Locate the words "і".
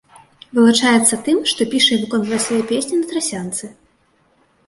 1.95-1.99